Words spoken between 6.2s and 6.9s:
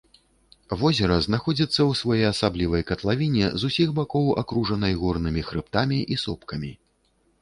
сопкамі.